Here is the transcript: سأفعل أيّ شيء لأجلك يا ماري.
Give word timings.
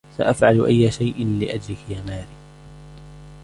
سأفعل 0.17 0.61
أيّ 0.65 0.91
شيء 0.91 1.25
لأجلك 1.27 1.77
يا 1.89 2.01
ماري. 2.07 2.35